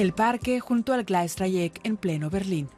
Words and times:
El 0.00 0.14
parque 0.14 0.60
junto 0.60 0.94
al 0.94 1.04
Gleisdreieck 1.04 1.78
en 1.84 1.98
pleno 1.98 2.30
Berlín. 2.30 2.70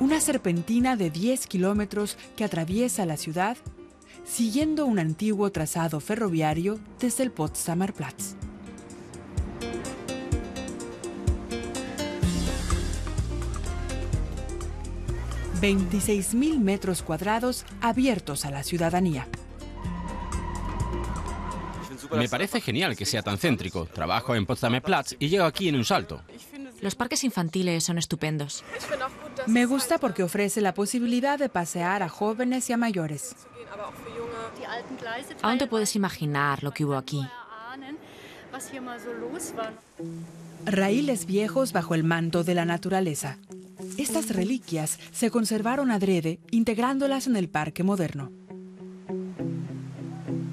Una 0.00 0.20
serpentina 0.20 0.96
de 0.96 1.08
10 1.08 1.46
kilómetros 1.46 2.18
que 2.34 2.42
atraviesa 2.42 3.06
la 3.06 3.16
ciudad 3.16 3.56
siguiendo 4.24 4.86
un 4.86 4.98
antiguo 4.98 5.52
trazado 5.52 6.00
ferroviario 6.00 6.80
desde 6.98 7.22
el 7.22 7.30
Potsdamer 7.30 7.92
Platz. 7.94 8.34
...26.000 15.60 16.58
metros 16.58 17.04
cuadrados 17.04 17.64
abiertos 17.80 18.44
a 18.44 18.50
la 18.50 18.64
ciudadanía. 18.64 19.28
Me 22.16 22.28
parece 22.28 22.60
genial 22.60 22.96
que 22.96 23.06
sea 23.06 23.22
tan 23.22 23.38
céntrico. 23.38 23.86
Trabajo 23.86 24.34
en 24.34 24.46
Potsdamer 24.46 24.82
Platz 24.82 25.14
y 25.18 25.28
llego 25.28 25.44
aquí 25.44 25.68
en 25.68 25.76
un 25.76 25.84
salto. 25.84 26.22
Los 26.80 26.94
parques 26.94 27.24
infantiles 27.24 27.84
son 27.84 27.98
estupendos. 27.98 28.64
Me 29.46 29.66
gusta 29.66 29.98
porque 29.98 30.22
ofrece 30.22 30.60
la 30.60 30.74
posibilidad 30.74 31.38
de 31.38 31.48
pasear 31.48 32.02
a 32.02 32.08
jóvenes 32.08 32.68
y 32.70 32.72
a 32.72 32.76
mayores. 32.76 33.36
Aún 35.42 35.58
te 35.58 35.66
puedes 35.66 35.96
imaginar 35.96 36.62
lo 36.62 36.72
que 36.72 36.84
hubo 36.84 36.96
aquí. 36.96 37.22
Raíles 40.64 41.26
viejos 41.26 41.72
bajo 41.72 41.94
el 41.94 42.04
manto 42.04 42.44
de 42.44 42.54
la 42.54 42.64
naturaleza. 42.64 43.38
Estas 43.96 44.30
reliquias 44.30 44.98
se 45.12 45.30
conservaron 45.30 45.90
adrede, 45.90 46.38
integrándolas 46.50 47.26
en 47.26 47.36
el 47.36 47.48
parque 47.48 47.82
moderno. 47.82 48.30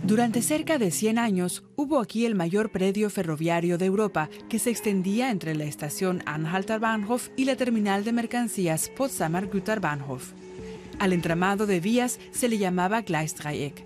Durante 0.09 0.41
cerca 0.41 0.79
de 0.79 0.89
100 0.89 1.19
años 1.19 1.63
hubo 1.75 1.99
aquí 1.99 2.25
el 2.25 2.33
mayor 2.33 2.71
predio 2.71 3.11
ferroviario 3.11 3.77
de 3.77 3.85
Europa 3.85 4.27
que 4.49 4.57
se 4.57 4.71
extendía 4.71 5.29
entre 5.29 5.53
la 5.53 5.65
estación 5.65 6.23
Anhalter 6.25 6.79
Bahnhof 6.79 7.29
y 7.37 7.45
la 7.45 7.55
terminal 7.55 8.03
de 8.03 8.11
mercancías 8.11 8.89
Potsdamer 8.89 9.45
Güterbahnhof. 9.45 10.31
Al 10.97 11.13
entramado 11.13 11.67
de 11.67 11.79
vías 11.79 12.19
se 12.31 12.49
le 12.49 12.57
llamaba 12.57 13.01
Gleisdreieck. 13.01 13.85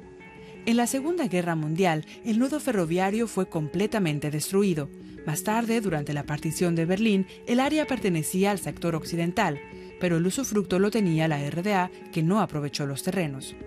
En 0.65 0.77
la 0.77 0.87
Segunda 0.87 1.27
Guerra 1.27 1.55
Mundial, 1.55 2.05
el 2.23 2.39
nudo 2.39 2.61
ferroviario 2.61 3.27
fue 3.27 3.49
completamente 3.49 4.31
destruido. 4.31 4.87
Más 5.27 5.43
tarde, 5.43 5.81
durante 5.81 6.13
la 6.13 6.23
partición 6.23 6.73
de 6.73 6.85
Berlín, 6.85 7.27
el 7.47 7.59
área 7.59 7.85
pertenecía 7.85 8.51
al 8.51 8.59
sector 8.59 8.95
occidental, 8.95 9.59
pero 9.99 10.15
el 10.15 10.25
usufructo 10.25 10.79
lo 10.79 10.89
tenía 10.89 11.27
la 11.27 11.49
RDA, 11.49 11.91
que 12.13 12.23
no 12.23 12.39
aprovechó 12.39 12.85
los 12.85 13.03
terrenos. 13.03 13.57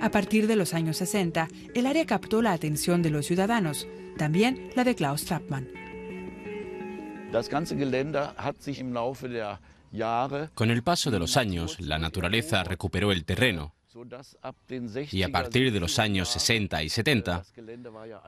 A 0.00 0.10
partir 0.10 0.46
de 0.46 0.56
los 0.56 0.74
años 0.74 0.98
60, 0.98 1.48
el 1.74 1.86
área 1.86 2.04
captó 2.06 2.42
la 2.42 2.52
atención 2.52 3.02
de 3.02 3.10
los 3.10 3.26
ciudadanos, 3.26 3.88
también 4.16 4.70
la 4.74 4.84
de 4.84 4.94
Klaus 4.94 5.24
Trappmann. 5.24 5.68
Con 10.54 10.70
el 10.70 10.82
paso 10.82 11.10
de 11.10 11.18
los 11.18 11.36
años, 11.36 11.80
la 11.80 11.98
naturaleza 11.98 12.64
recuperó 12.64 13.12
el 13.12 13.24
terreno. 13.24 13.74
Y 15.10 15.22
a 15.22 15.30
partir 15.30 15.72
de 15.72 15.80
los 15.80 15.98
años 15.98 16.28
60 16.28 16.82
y 16.82 16.88
70, 16.90 17.44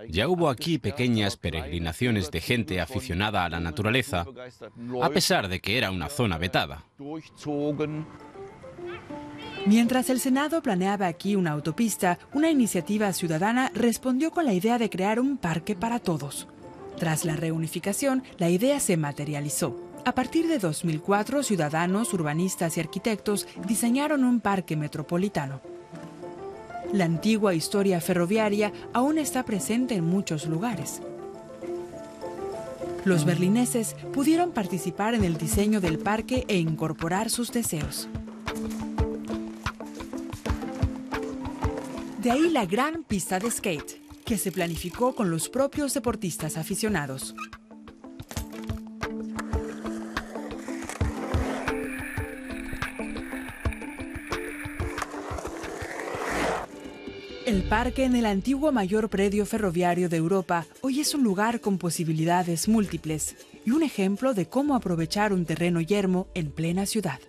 ya 0.09 0.29
hubo 0.29 0.49
aquí 0.49 0.79
pequeñas 0.79 1.37
peregrinaciones 1.37 2.31
de 2.31 2.41
gente 2.41 2.81
aficionada 2.81 3.45
a 3.45 3.51
la 3.51 3.61
naturaleza, 3.61 4.25
a 5.03 5.11
pesar 5.11 5.49
de 5.49 5.61
que 5.61 5.77
era 5.77 5.91
una 5.91 6.09
zona 6.09 6.39
vetada. 6.39 6.85
Mientras 9.69 10.09
el 10.09 10.19
Senado 10.19 10.63
planeaba 10.63 11.09
aquí 11.09 11.37
una 11.37 11.51
autopista, 11.51 12.19
una 12.33 12.51
iniciativa 12.51 13.13
ciudadana 13.13 13.71
respondió 13.75 14.31
con 14.31 14.47
la 14.47 14.55
idea 14.55 14.79
de 14.79 14.89
crear 14.89 15.21
un 15.21 15.37
parque 15.37 15.77
para 15.77 15.99
todos. 15.99 16.49
Tras 16.97 17.27
la 17.27 17.37
reunificación, 17.37 18.23
la 18.39 18.49
idea 18.49 18.81
se 18.81 18.97
materializó. 18.97 19.79
A 20.07 20.13
partir 20.13 20.49
de 20.49 20.59
2004, 20.59 21.43
ciudadanos, 21.43 22.15
urbanistas 22.15 22.79
y 22.79 22.81
arquitectos 22.81 23.47
diseñaron 23.67 24.25
un 24.25 24.41
parque 24.41 24.75
metropolitano. 24.75 25.61
La 26.95 27.05
antigua 27.05 27.53
historia 27.55 28.01
ferroviaria 28.01 28.73
aún 28.95 29.19
está 29.19 29.43
presente 29.43 29.97
en 29.97 30.05
muchos 30.07 30.47
lugares. 30.47 31.03
Los 33.05 33.27
berlineses 33.27 33.97
pudieron 34.15 34.53
participar 34.53 35.13
en 35.13 35.25
el 35.25 35.37
diseño 35.37 35.83
del 35.83 35.99
parque 35.99 36.47
e 36.49 36.57
incorporar 36.57 37.29
sus 37.29 37.53
deseos. 37.53 38.09
De 42.19 42.33
ahí 42.33 42.51
la 42.51 42.67
gran 42.67 43.05
pista 43.05 43.39
de 43.39 43.49
skate, 43.49 44.01
que 44.25 44.39
se 44.39 44.51
planificó 44.51 45.15
con 45.15 45.31
los 45.31 45.49
propios 45.49 45.95
deportistas 45.95 46.57
aficionados. 46.57 47.33
El 57.47 57.63
parque 57.63 58.05
en 58.05 58.17
el 58.17 58.27
antiguo 58.27 58.73
mayor 58.73 59.09
predio 59.09 59.47
ferroviario 59.47 60.09
de 60.09 60.17
Europa 60.17 60.67
hoy 60.81 61.01
es 61.01 61.15
un 61.15 61.23
lugar 61.23 61.61
con 61.61 61.79
posibilidades 61.79 62.67
múltiples 62.67 63.37
y 63.65 63.71
un 63.71 63.85
ejemplo 63.85 64.35
de 64.35 64.47
cómo 64.47 64.75
aprovechar 64.75 65.33
un 65.33 65.47
terreno 65.47 65.81
yermo 65.81 66.27
en 66.35 66.51
plena 66.51 66.85
ciudad. 66.85 67.21